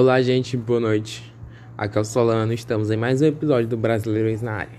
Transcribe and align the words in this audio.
Olá, 0.00 0.22
gente, 0.22 0.56
boa 0.56 0.78
noite. 0.78 1.34
Aqui 1.76 1.98
é 1.98 2.00
o 2.00 2.04
Solano, 2.04 2.52
estamos 2.52 2.88
em 2.88 2.96
mais 2.96 3.20
um 3.20 3.24
episódio 3.24 3.66
do 3.66 3.76
Brasileiros 3.76 4.40
na 4.40 4.52
área. 4.52 4.78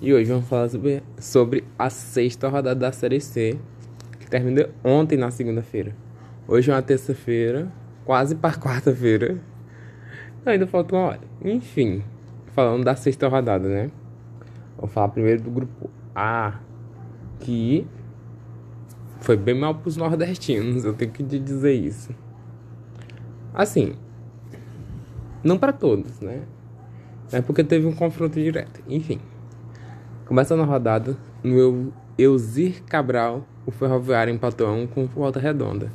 E 0.00 0.14
hoje 0.14 0.30
vamos 0.30 0.48
falar 0.48 0.68
sobre, 0.68 1.02
sobre 1.18 1.64
a 1.76 1.90
sexta 1.90 2.48
rodada 2.48 2.78
da 2.78 2.92
Série 2.92 3.20
C, 3.20 3.58
que 4.20 4.30
terminou 4.30 4.68
ontem 4.84 5.18
na 5.18 5.32
segunda-feira. 5.32 5.96
Hoje 6.46 6.70
é 6.70 6.74
uma 6.74 6.80
terça-feira, 6.80 7.72
quase 8.04 8.36
para 8.36 8.54
quarta-feira. 8.54 9.36
Ainda 10.46 10.64
falta 10.68 10.94
uma 10.94 11.06
hora. 11.06 11.20
Enfim, 11.44 12.04
falando 12.54 12.84
da 12.84 12.94
sexta 12.94 13.26
rodada, 13.26 13.68
né? 13.68 13.90
Vou 14.78 14.86
falar 14.86 15.08
primeiro 15.08 15.42
do 15.42 15.50
grupo 15.50 15.90
A, 16.14 16.60
que 17.40 17.84
foi 19.18 19.36
bem 19.36 19.58
mal 19.58 19.74
pros 19.74 19.96
nordestinos, 19.96 20.84
eu 20.84 20.94
tenho 20.94 21.10
que 21.10 21.24
te 21.24 21.40
dizer 21.40 21.72
isso. 21.72 22.14
Assim, 23.52 23.96
não 25.42 25.58
para 25.58 25.72
todos, 25.72 26.20
né? 26.20 26.42
É 27.32 27.40
porque 27.40 27.64
teve 27.64 27.86
um 27.86 27.92
confronto 27.92 28.38
direto. 28.40 28.82
Enfim. 28.88 29.20
Começando 30.26 30.60
a 30.60 30.64
rodada, 30.64 31.16
no 31.42 31.92
Eusir 32.16 32.82
Cabral, 32.84 33.46
o 33.66 33.70
Ferroviário 33.70 34.32
empatou 34.32 34.68
um 34.68 34.86
com 34.86 35.06
volta 35.06 35.40
redonda. 35.40 35.90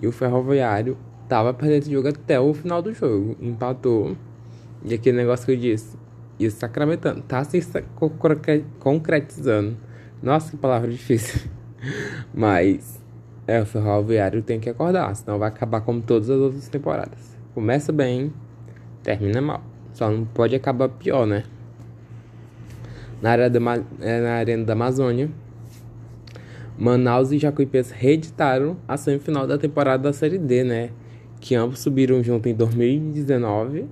E 0.00 0.06
o 0.06 0.12
Ferroviário 0.12 0.96
tava 1.28 1.52
perdendo 1.52 1.86
o 1.86 1.90
jogo 1.90 2.08
até 2.08 2.38
o 2.40 2.54
final 2.54 2.80
do 2.80 2.92
jogo. 2.92 3.36
Empatou. 3.40 4.16
E 4.84 4.94
aquele 4.94 5.16
negócio 5.16 5.44
que 5.46 5.52
eu 5.52 5.56
disse, 5.56 5.96
ia 6.38 6.50
sacramentando. 6.50 7.22
Tá 7.22 7.42
se 7.44 7.60
concretizando. 8.78 9.76
Nossa, 10.22 10.50
que 10.50 10.56
palavra 10.56 10.90
difícil. 10.90 11.50
Mas 12.32 13.00
é, 13.46 13.60
o 13.62 13.66
Ferroviário 13.66 14.42
tem 14.42 14.60
que 14.60 14.68
acordar, 14.68 15.14
senão 15.16 15.38
vai 15.38 15.48
acabar 15.48 15.80
como 15.80 16.02
todas 16.02 16.28
as 16.28 16.38
outras 16.38 16.68
temporadas. 16.68 17.36
Começa 17.54 17.90
bem, 17.90 18.32
termina 19.08 19.40
mal. 19.40 19.62
Só 19.94 20.10
não 20.10 20.26
pode 20.26 20.54
acabar 20.54 20.90
pior, 20.90 21.26
né? 21.26 21.44
Na, 23.22 23.30
área 23.30 23.48
da, 23.48 23.58
é, 24.00 24.20
na 24.20 24.32
Arena 24.34 24.64
da 24.64 24.74
Amazônia, 24.74 25.30
Manaus 26.76 27.32
e 27.32 27.38
Jacuipense 27.38 27.92
reeditaram 27.96 28.76
a 28.86 28.98
semifinal 28.98 29.46
da 29.46 29.56
temporada 29.56 30.02
da 30.02 30.12
Série 30.12 30.36
D, 30.36 30.62
né? 30.62 30.90
Que 31.40 31.54
ambos 31.54 31.80
subiram 31.80 32.22
junto 32.22 32.48
em 32.50 32.54
2019 32.54 33.86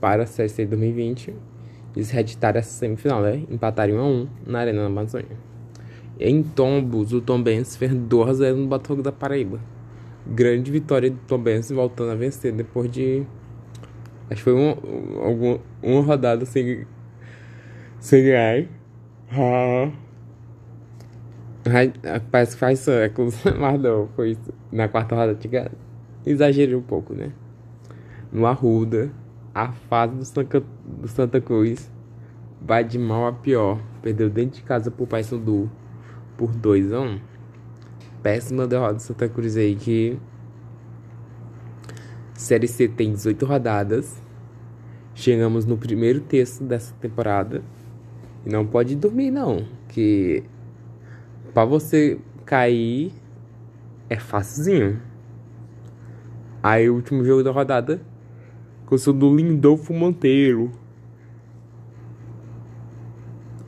para 0.00 0.22
a 0.22 0.26
Série 0.26 0.48
C 0.48 0.64
2020. 0.64 1.34
Eles 1.96 2.10
reeditaram 2.10 2.60
essa 2.60 2.70
semifinal, 2.70 3.20
né? 3.20 3.42
Empataram 3.50 3.94
1 3.94 3.98
a 3.98 4.04
1 4.04 4.28
na 4.46 4.58
Arena 4.60 4.82
da 4.82 4.86
Amazônia. 4.86 5.36
Em 6.20 6.44
Tombos, 6.44 7.12
o 7.12 7.20
Tombense 7.20 7.76
fez 7.76 7.92
2 7.92 8.28
a 8.28 8.34
0 8.34 8.56
no 8.56 8.66
Botafogo 8.68 9.02
da 9.02 9.10
Paraíba. 9.10 9.58
Grande 10.24 10.70
vitória 10.70 11.10
do 11.10 11.18
Tombense 11.26 11.74
voltando 11.74 12.12
a 12.12 12.14
vencer 12.14 12.52
depois 12.52 12.90
de 12.90 13.26
Acho 14.30 14.36
que 14.36 14.42
foi 14.42 14.52
uma, 14.52 14.74
uma, 14.74 15.60
uma 15.82 16.02
rodada 16.02 16.44
sem, 16.44 16.86
sem 17.98 18.24
ganhar. 18.24 18.64
Ah. 19.32 19.90
Parece 22.30 22.52
que 22.52 22.58
faz 22.58 22.78
séculos, 22.80 23.42
mas 23.58 23.80
não, 23.80 24.08
foi 24.14 24.30
isso. 24.32 24.52
Na 24.72 24.88
quarta 24.88 25.14
rodada, 25.14 25.34
tinha, 25.34 25.70
exagerei 26.24 26.74
um 26.74 26.82
pouco, 26.82 27.14
né? 27.14 27.32
No 28.30 28.46
Arruda, 28.46 29.10
a 29.54 29.72
fase 29.72 30.14
do 30.14 30.24
Santa, 30.24 30.62
do 30.84 31.08
Santa 31.08 31.40
Cruz 31.40 31.90
vai 32.60 32.84
de 32.84 32.98
mal 32.98 33.26
a 33.26 33.32
pior. 33.32 33.80
Perdeu 34.02 34.28
dentro 34.28 34.56
de 34.56 34.62
casa 34.62 34.90
pro 34.90 35.06
Paysandu 35.06 35.70
por 36.36 36.52
2 36.52 36.92
a 36.92 37.00
1 37.00 37.04
um. 37.04 37.20
Péssima 38.22 38.66
derrota 38.66 38.94
do 38.94 39.02
Santa 39.02 39.28
Cruz 39.28 39.56
aí 39.56 39.74
que 39.74 40.18
Série 42.38 42.68
C 42.68 42.86
tem 42.86 43.12
18 43.12 43.44
rodadas. 43.44 44.22
Chegamos 45.12 45.66
no 45.66 45.76
primeiro 45.76 46.20
terço 46.20 46.62
dessa 46.62 46.94
temporada. 47.00 47.64
E 48.46 48.48
não 48.48 48.64
pode 48.64 48.94
dormir, 48.94 49.32
não. 49.32 49.66
Que 49.88 50.44
para 51.52 51.64
você 51.64 52.16
cair 52.46 53.12
é 54.08 54.16
facilzinho. 54.20 55.02
Aí 56.62 56.88
o 56.88 56.94
último 56.94 57.24
jogo 57.24 57.42
da 57.42 57.50
rodada 57.50 58.00
constou 58.86 59.12
do 59.12 59.34
Lindolfo 59.34 59.92
Monteiro. 59.92 60.70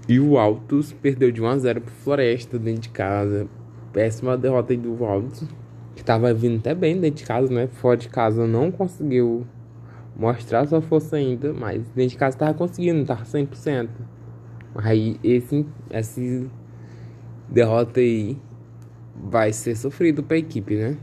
E 0.08 0.20
o 0.20 0.38
Altos 0.38 0.92
perdeu 0.92 1.32
de 1.32 1.42
1 1.42 1.46
a 1.48 1.58
0 1.58 1.80
pro 1.80 1.92
Floresta 1.92 2.56
dentro 2.56 2.82
de 2.82 2.90
casa. 2.90 3.48
Péssima 3.92 4.38
derrota 4.38 4.72
aí 4.72 4.76
do 4.76 5.04
Altos 5.04 5.48
que 6.00 6.04
tava 6.04 6.32
vindo 6.32 6.58
até 6.60 6.74
bem 6.74 6.98
dentro 6.98 7.18
de 7.18 7.24
casa, 7.24 7.52
né? 7.52 7.66
Fora 7.66 7.94
de 7.94 8.08
casa 8.08 8.46
não 8.46 8.72
conseguiu 8.72 9.46
mostrar 10.16 10.66
sua 10.66 10.80
força 10.80 11.16
ainda, 11.16 11.52
mas 11.52 11.82
dentro 11.90 12.12
de 12.12 12.16
casa 12.16 12.38
tava 12.38 12.54
conseguindo, 12.54 13.04
tava 13.04 13.22
100%. 13.22 13.90
Aí 14.76 15.20
esse, 15.22 15.66
esse 15.90 16.48
derrota 17.50 18.00
aí 18.00 18.38
vai 19.14 19.52
ser 19.52 19.76
sofrido 19.76 20.22
pra 20.22 20.38
equipe, 20.38 20.74
né? 20.74 20.96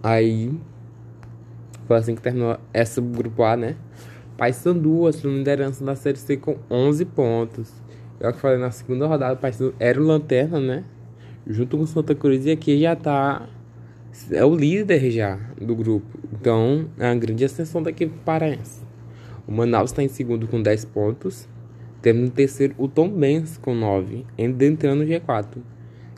Aí 0.00 0.56
foi 1.88 1.96
assim 1.96 2.14
que 2.14 2.22
terminou 2.22 2.56
essa 2.72 3.00
grupo 3.00 3.42
A, 3.42 3.56
né? 3.56 3.74
Paysandu 4.36 5.08
assumiu 5.08 5.38
liderança 5.38 5.84
da 5.84 5.96
Série 5.96 6.18
C 6.18 6.36
com 6.36 6.56
11 6.70 7.04
pontos. 7.04 7.72
Eu 8.20 8.32
que 8.32 8.38
falei 8.38 8.58
na 8.58 8.70
segunda 8.70 9.08
rodada, 9.08 9.34
o 9.34 9.38
Paysandu 9.38 9.74
era 9.80 10.00
o 10.00 10.04
lanterna, 10.04 10.60
né? 10.60 10.84
Junto 11.46 11.76
com 11.78 11.86
Santa 11.86 12.14
Cruz 12.14 12.46
e 12.46 12.50
aqui 12.50 12.80
já 12.80 12.96
tá 12.96 13.48
é 14.30 14.44
o 14.44 14.54
líder 14.54 15.10
já 15.10 15.38
do 15.60 15.74
grupo. 15.74 16.06
Então, 16.32 16.86
é 16.98 17.06
uma 17.06 17.16
grande 17.16 17.44
ascensão 17.44 17.82
da 17.82 17.90
equipe 17.90 18.14
paraense. 18.24 18.82
O 19.46 19.52
Manaus 19.52 19.90
está 19.90 20.02
em 20.02 20.08
segundo 20.08 20.46
com 20.46 20.62
10 20.62 20.84
pontos. 20.86 21.48
Temos 22.00 22.22
no 22.22 22.30
terceiro 22.30 22.74
o 22.78 22.86
Tom 22.86 23.08
Benz 23.08 23.58
com 23.58 23.74
9, 23.74 24.24
entrando 24.38 25.00
no 25.00 25.06
G4. 25.06 25.56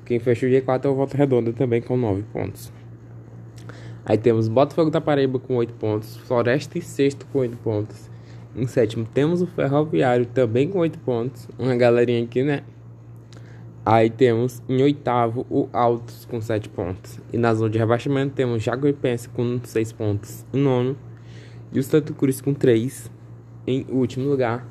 Quem 0.05 0.19
fecha 0.19 0.47
o 0.47 0.51
G4 0.51 0.85
é 0.85 0.89
o 0.89 0.95
Volta 0.95 1.17
Redonda 1.17 1.53
também 1.53 1.81
com 1.81 1.97
9 1.97 2.23
pontos. 2.33 2.73
Aí 4.05 4.19
temos 4.19 4.47
Botafogo 4.47 4.91
da 4.91 5.01
Paraíba 5.01 5.39
com 5.39 5.57
8 5.57 5.75
pontos, 5.75 6.17
Floresta 6.19 6.79
em 6.79 6.81
sexto 6.81 7.27
com 7.33 7.41
8 7.41 7.57
pontos. 7.59 8.11
Em 8.55 8.67
sétimo 8.67 9.07
temos 9.13 9.43
o 9.43 9.47
Ferroviário 9.47 10.27
também 10.27 10.69
com 10.69 10.79
8 10.79 10.99
pontos. 11.01 11.49
Uma 11.59 11.75
galerinha 11.75 12.23
aqui, 12.23 12.43
né? 12.43 12.63
Aí 13.89 14.11
temos 14.11 14.61
em 14.69 14.83
oitavo 14.83 15.47
o 15.49 15.69
Altos 15.73 16.25
com 16.25 16.41
7 16.41 16.69
pontos. 16.69 17.21
E 17.33 17.39
na 17.39 17.55
zona 17.55 17.71
de 17.71 17.79
rebaixamento 17.79 18.35
temos 18.35 18.61
Jaguipense 18.61 19.29
com 19.29 19.61
6 19.63 19.93
pontos 19.93 20.45
em 20.53 20.61
nono. 20.61 20.97
E 21.73 21.79
o 21.79 21.83
Santo 21.85 22.13
Cruz 22.13 22.41
com 22.41 22.53
3 22.53 23.09
em 23.65 23.87
último 23.89 24.29
lugar. 24.29 24.67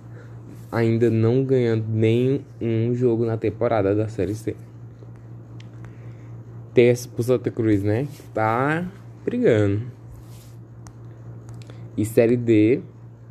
Ainda 0.69 1.09
não 1.09 1.45
ganhando 1.45 1.85
nenhum 1.87 2.93
jogo 2.93 3.25
na 3.25 3.37
temporada 3.37 3.95
da 3.95 4.09
Série 4.09 4.35
C. 4.35 4.53
Terço 6.73 7.07
pro 7.07 7.23
Santa 7.23 7.49
Cruz, 7.49 7.83
né? 7.83 8.09
Tá 8.33 8.85
brigando. 9.23 9.83
E 11.95 12.03
Série 12.03 12.35
D 12.35 12.81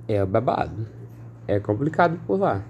é 0.09 0.25
babado. 0.25 0.87
É 1.47 1.61
complicado 1.61 2.19
por 2.27 2.41
lá. 2.41 2.65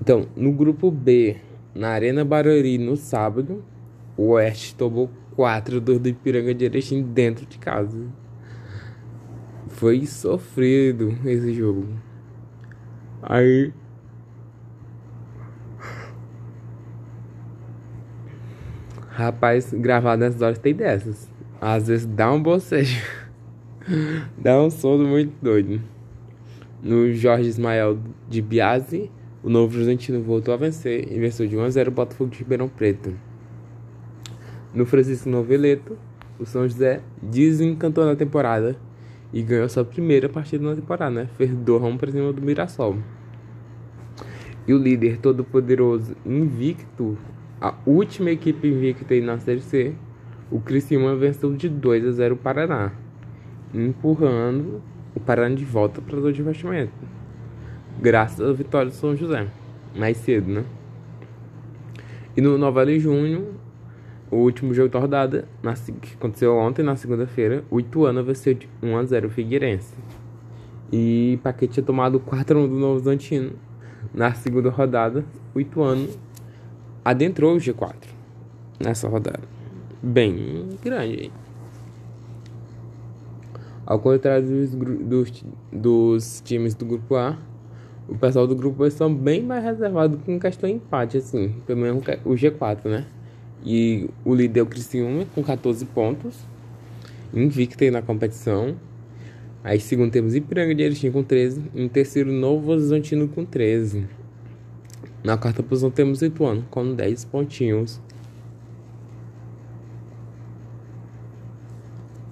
Então, 0.00 0.26
no 0.34 0.50
grupo 0.50 0.90
B, 0.90 1.36
na 1.74 1.88
Arena 1.90 2.24
Barueri 2.24 2.78
no 2.78 2.96
sábado, 2.96 3.64
o 4.16 4.30
Oeste 4.30 4.74
tomou 4.74 5.10
4 5.36 5.80
do 5.80 6.06
Ipiranga 6.06 6.54
de 6.54 6.64
Erechim 6.64 7.02
dentro 7.02 7.46
de 7.46 7.58
casa. 7.58 7.98
Foi 9.68 10.04
sofrido 10.06 11.16
esse 11.24 11.54
jogo. 11.54 11.88
Aí. 13.22 13.72
Rapaz, 19.08 19.72
gravar 19.72 20.16
nessas 20.16 20.40
horas 20.42 20.58
tem 20.58 20.74
dessas. 20.74 21.30
Às 21.60 21.88
vezes 21.88 22.06
dá 22.06 22.30
um 22.32 22.42
bocejo. 22.42 23.00
dá 24.36 24.60
um 24.60 24.70
sono 24.70 25.06
muito 25.06 25.32
doido. 25.40 25.80
No 26.82 27.12
Jorge 27.12 27.48
Ismael 27.48 27.98
de 28.28 28.42
Biase 28.42 29.10
o 29.42 29.50
Novo 29.50 29.74
Horizontino 29.74 30.22
voltou 30.22 30.54
a 30.54 30.56
vencer 30.56 31.10
e 31.10 31.18
venceu 31.18 31.46
de 31.48 31.56
1 31.56 31.62
a 31.62 31.70
0 31.70 31.90
o 31.90 31.94
Botafogo 31.94 32.30
de 32.30 32.38
Ribeirão 32.38 32.68
Preto. 32.68 33.12
No 34.72 34.86
Francisco 34.86 35.28
Noveleto, 35.28 35.98
o 36.38 36.46
São 36.46 36.66
José 36.68 37.00
desencantou 37.20 38.04
na 38.04 38.14
temporada 38.14 38.76
e 39.32 39.42
ganhou 39.42 39.68
sua 39.68 39.84
primeira 39.84 40.28
partida 40.28 40.64
na 40.64 40.76
temporada, 40.76 41.10
né? 41.10 41.28
Fez 41.36 41.52
2 41.52 41.82
a 41.82 41.86
1 41.86 41.98
para 41.98 42.12
cima 42.12 42.32
do 42.32 42.40
Mirassol. 42.40 42.98
E 44.66 44.72
o 44.72 44.78
líder 44.78 45.18
todo-poderoso 45.18 46.14
invicto, 46.24 47.18
a 47.60 47.74
última 47.84 48.30
equipe 48.30 48.68
invicta 48.68 49.20
na 49.20 49.38
Série 49.38 49.60
C, 49.60 49.92
o 50.52 50.60
Criciúma 50.60 51.16
venceu 51.16 51.52
de 51.54 51.68
2 51.68 52.06
a 52.06 52.12
0 52.12 52.34
o 52.36 52.38
Paraná, 52.38 52.92
empurrando 53.74 54.80
o 55.16 55.20
Paraná 55.20 55.52
de 55.52 55.64
volta 55.64 56.00
para 56.00 56.16
o 56.16 56.32
de 56.32 56.40
investimento 56.40 57.21
graças 58.02 58.40
à 58.40 58.52
vitória 58.52 58.90
do 58.90 58.94
São 58.96 59.16
José, 59.16 59.46
mais 59.94 60.16
cedo, 60.16 60.50
né? 60.50 60.64
E 62.36 62.40
no 62.40 62.58
Novela 62.58 62.90
em 62.90 62.98
junho, 62.98 63.54
o 64.28 64.38
último 64.38 64.74
jogo 64.74 64.88
da 64.88 64.98
rodada, 64.98 65.46
na, 65.62 65.74
que 65.74 66.14
aconteceu 66.14 66.56
ontem, 66.56 66.82
na 66.82 66.96
segunda-feira, 66.96 67.62
o 67.70 67.78
Ituano 67.78 68.24
venceu 68.24 68.54
de 68.54 68.68
1x0 68.82 69.26
o 69.26 69.30
Figueirense. 69.30 69.94
E 70.90 71.38
Paquete 71.44 71.74
tinha 71.74 71.86
tomado 71.86 72.18
4x1 72.18 72.68
do 72.68 72.74
Novo 72.74 72.98
Zantino. 72.98 73.52
Na 74.12 74.34
segunda 74.34 74.68
rodada, 74.68 75.24
o 75.54 75.60
Ituano 75.60 76.08
adentrou 77.04 77.54
o 77.54 77.58
G4 77.58 77.94
nessa 78.80 79.08
rodada. 79.08 79.42
Bem 80.02 80.70
grande. 80.82 81.30
Ao 83.86 83.98
contrário 84.00 84.44
dos, 84.44 84.74
dos, 84.74 85.44
dos 85.72 86.40
times 86.44 86.74
do 86.74 86.84
grupo 86.84 87.14
A, 87.14 87.36
o 88.08 88.16
pessoal 88.16 88.46
do 88.46 88.54
grupo 88.54 88.88
são 88.90 89.14
bem 89.14 89.42
mais 89.42 89.62
reservados 89.62 90.20
com 90.24 90.38
questão 90.38 90.68
de 90.68 90.76
empate, 90.76 91.18
assim. 91.18 91.54
Pelo 91.66 91.80
menos 91.80 92.02
o 92.24 92.30
G4, 92.30 92.84
né? 92.86 93.06
E 93.64 94.10
o 94.24 94.34
líder 94.34 94.60
é 94.60 94.62
o 94.62 94.66
Criciúma 94.66 95.24
com 95.34 95.42
14 95.42 95.84
pontos, 95.86 96.38
invicto 97.32 97.88
na 97.90 98.02
competição. 98.02 98.76
Aí 99.64 99.78
segundo 99.78 100.10
temos 100.10 100.34
Ipiranga 100.34 100.74
de 100.74 100.82
Erechim 100.82 101.12
com 101.12 101.22
13. 101.22 101.62
Em 101.74 101.88
terceiro, 101.88 102.32
Novo 102.32 102.72
Horizontino 102.72 103.28
com 103.28 103.44
13. 103.44 104.06
Na 105.22 105.36
quarta 105.36 105.62
posição 105.62 105.90
temos 105.90 106.20
Ituano 106.20 106.64
com 106.68 106.94
10 106.94 107.24
pontinhos. 107.26 108.00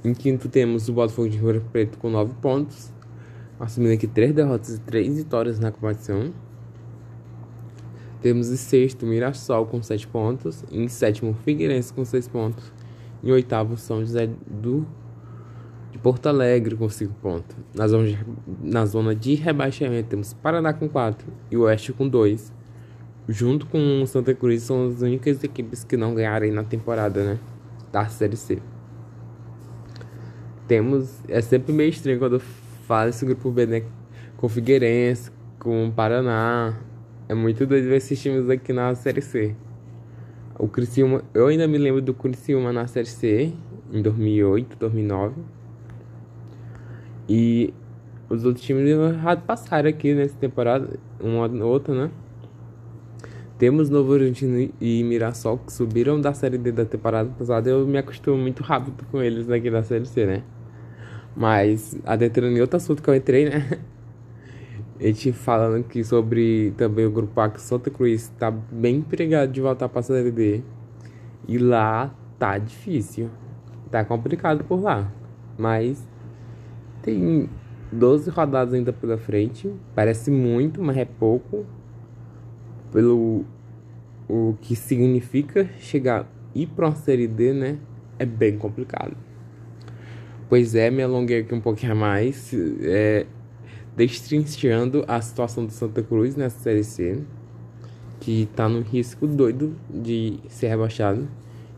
Em 0.04 0.12
quinto 0.12 0.48
temos 0.48 0.88
o 0.88 0.92
Botafogo 0.92 1.28
de 1.28 1.36
Ribeirão 1.36 1.62
Preto 1.70 1.98
com 1.98 2.10
9 2.10 2.34
pontos. 2.42 2.92
Assumindo 3.60 3.92
aqui 3.92 4.06
3 4.06 4.32
derrotas 4.32 4.76
e 4.76 4.80
3 4.80 5.18
vitórias 5.18 5.60
na 5.60 5.70
competição. 5.70 6.32
Temos 8.22 8.50
em 8.50 8.56
sexto 8.56 9.04
Mirassol 9.04 9.66
com 9.66 9.82
7 9.82 10.08
pontos. 10.08 10.64
Em 10.72 10.88
sétimo 10.88 11.34
Figueirense 11.44 11.92
com 11.92 12.02
6 12.02 12.26
pontos. 12.28 12.72
Em 13.22 13.30
oitavo 13.30 13.76
São 13.76 14.00
José 14.00 14.30
do 14.46 14.86
de 15.92 15.98
Porto 15.98 16.26
Alegre 16.26 16.74
com 16.74 16.88
5 16.88 17.12
pontos. 17.20 17.54
Na 17.74 17.86
zona, 17.86 18.06
de, 18.08 18.18
na 18.62 18.86
zona 18.86 19.14
de 19.14 19.34
rebaixamento 19.34 20.08
temos 20.08 20.32
Paraná 20.32 20.72
com 20.72 20.88
4 20.88 21.30
e 21.50 21.56
Oeste 21.58 21.92
com 21.92 22.08
2. 22.08 22.52
Junto 23.28 23.66
com 23.66 24.04
Santa 24.06 24.34
Cruz 24.34 24.62
são 24.62 24.88
as 24.88 25.02
únicas 25.02 25.44
equipes 25.44 25.84
que 25.84 25.98
não 25.98 26.14
ganharem 26.14 26.50
na 26.50 26.64
temporada, 26.64 27.22
né? 27.22 27.38
Da 27.92 28.06
Série 28.08 28.36
C. 28.36 28.58
Temos. 30.66 31.20
É 31.28 31.42
sempre 31.42 31.72
meio 31.72 31.90
estranho 31.90 32.18
quando 32.18 32.40
eu 32.90 32.96
falo 32.96 33.08
esse 33.10 33.24
grupo 33.24 33.52
B, 33.52 33.66
né? 33.66 33.82
Com 34.36 34.48
Figueirense, 34.48 35.30
com 35.60 35.92
Paraná. 35.94 36.76
É 37.28 37.34
muito 37.34 37.64
doido 37.64 37.84
ver 37.84 37.98
esses 37.98 38.20
times 38.20 38.50
aqui 38.50 38.72
na 38.72 38.92
Série 38.96 39.22
C. 39.22 39.54
O 40.58 40.66
Criciúma, 40.66 41.22
eu 41.32 41.46
ainda 41.46 41.68
me 41.68 41.78
lembro 41.78 42.02
do 42.02 42.12
Criciúma 42.12 42.72
na 42.72 42.88
Série 42.88 43.06
C, 43.06 43.52
em 43.92 44.02
2008, 44.02 44.76
2009. 44.76 45.36
E 47.28 47.72
os 48.28 48.44
outros 48.44 48.66
times 48.66 48.84
passaram 49.46 49.88
aqui 49.88 50.12
nessa 50.12 50.34
temporada, 50.36 50.98
uma 51.20 51.46
outra, 51.64 51.94
né? 51.94 52.10
Temos 53.56 53.88
Novo 53.88 54.10
Horizontino 54.12 54.68
e 54.80 55.04
Mirassol 55.04 55.58
que 55.58 55.72
subiram 55.72 56.20
da 56.20 56.34
Série 56.34 56.58
D 56.58 56.72
da 56.72 56.84
temporada 56.84 57.30
passada. 57.38 57.70
Eu 57.70 57.86
me 57.86 57.98
acostumo 57.98 58.36
muito 58.36 58.64
rápido 58.64 59.04
com 59.12 59.22
eles 59.22 59.48
aqui 59.48 59.70
na 59.70 59.84
Série 59.84 60.06
C, 60.06 60.26
né? 60.26 60.42
Mas 61.36 61.96
adentrando 62.04 62.56
em 62.56 62.60
outro 62.60 62.76
assunto 62.76 63.02
que 63.02 63.08
eu 63.08 63.14
entrei, 63.14 63.48
né? 63.48 63.78
A 64.98 65.04
gente 65.04 65.32
falando 65.32 65.80
aqui 65.80 66.04
sobre 66.04 66.74
também 66.76 67.06
o 67.06 67.10
grupo 67.10 67.48
que 67.50 67.60
Santa 67.60 67.90
Cruz 67.90 68.30
tá 68.38 68.50
bem 68.50 68.96
empregado 68.96 69.50
de 69.50 69.60
voltar 69.60 69.88
pra 69.88 70.02
Série 70.02 70.30
D. 70.30 70.62
E 71.48 71.56
lá 71.56 72.14
tá 72.38 72.58
difícil. 72.58 73.30
Tá 73.90 74.04
complicado 74.04 74.62
por 74.64 74.82
lá. 74.82 75.10
Mas 75.56 76.06
tem 77.02 77.48
12 77.90 78.28
rodadas 78.28 78.74
ainda 78.74 78.92
pela 78.92 79.16
frente. 79.16 79.72
Parece 79.94 80.30
muito, 80.30 80.82
mas 80.82 80.98
é 80.98 81.06
pouco. 81.06 81.64
Pelo 82.92 83.46
o 84.28 84.54
que 84.60 84.76
significa 84.76 85.68
chegar 85.78 86.26
e 86.54 86.66
para 86.66 86.86
uma 86.86 86.94
série 86.94 87.26
D, 87.26 87.52
né? 87.52 87.78
É 88.18 88.26
bem 88.26 88.58
complicado. 88.58 89.16
Pois 90.50 90.74
é, 90.74 90.90
me 90.90 91.02
alonguei 91.02 91.40
aqui 91.40 91.54
um 91.54 91.60
pouquinho 91.60 91.92
a 91.92 91.94
mais. 91.94 92.52
É, 92.82 93.24
destrinchando 93.96 95.02
a 95.08 95.20
situação 95.22 95.64
do 95.64 95.72
Santa 95.72 96.02
Cruz 96.02 96.36
nessa 96.36 96.58
série 96.58 96.84
C. 96.84 97.22
Que 98.20 98.46
tá 98.54 98.68
no 98.68 98.82
risco 98.82 99.26
doido 99.26 99.74
de 99.88 100.38
ser 100.50 100.68
rebaixado. 100.68 101.26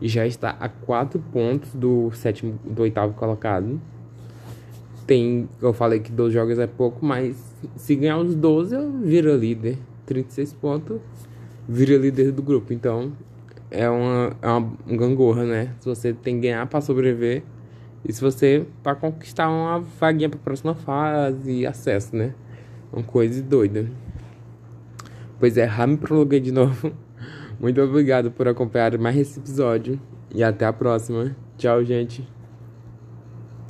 E 0.01 0.09
já 0.09 0.27
está 0.27 0.57
a 0.59 0.67
4 0.67 1.17
pontos 1.31 1.73
do 1.73 2.11
sétimo 2.11 2.59
do 2.65 2.81
oitavo 2.81 3.13
colocado 3.13 3.79
tem, 5.05 5.49
eu 5.61 5.73
falei 5.73 5.99
que 5.99 6.11
12 6.11 6.33
jogos 6.33 6.59
é 6.59 6.67
pouco, 6.67 7.05
mas 7.05 7.35
se 7.75 7.95
ganhar 7.95 8.17
os 8.17 8.35
12, 8.35 8.75
eu 8.75 8.91
viro 8.91 9.35
líder. 9.35 9.77
36 10.05 10.53
pontos, 10.53 10.99
vira 11.67 11.97
líder 11.97 12.31
do 12.31 12.41
grupo. 12.41 12.73
Então, 12.73 13.13
é 13.71 13.89
uma, 13.89 14.35
é 14.41 14.47
uma 14.47 14.73
gangorra, 14.97 15.45
né? 15.45 15.73
Se 15.79 15.87
você 15.87 16.13
tem 16.13 16.35
que 16.35 16.41
ganhar 16.41 16.65
para 16.67 16.81
sobreviver 16.81 17.43
e 18.05 18.11
se 18.11 18.21
você 18.21 18.65
para 18.81 18.95
conquistar 18.95 19.49
uma 19.49 19.79
vaguinha 19.79 20.29
para 20.29 20.39
próxima 20.39 20.75
fase 20.75 21.65
acesso, 21.65 22.15
né? 22.15 22.33
Uma 22.91 23.03
coisa 23.03 23.41
doida. 23.41 23.87
Pois 25.39 25.57
é, 25.57 25.67
já 25.67 25.87
me 25.87 25.97
prolonguei 25.97 26.39
de 26.39 26.51
novo. 26.51 26.91
Muito 27.59 27.81
obrigado 27.81 28.31
por 28.31 28.47
acompanhar 28.47 28.97
mais 28.97 29.17
esse 29.17 29.39
episódio 29.39 29.99
e 30.33 30.43
até 30.43 30.65
a 30.65 30.73
próxima. 30.73 31.35
Tchau, 31.57 31.83
gente. 31.83 32.27